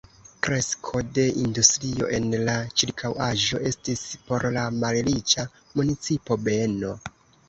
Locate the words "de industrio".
1.17-2.07